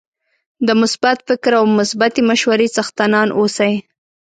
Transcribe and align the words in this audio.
د 0.67 0.69
مثبت 0.81 1.17
فکر 1.27 1.51
او 1.59 1.65
مثبتې 1.79 2.21
مشورې 2.29 2.67
څښتنان 2.75 3.27
اوسئ 3.39 3.73